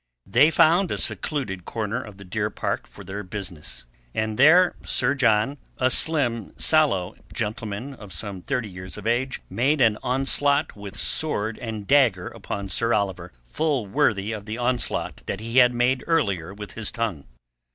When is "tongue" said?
16.91-17.25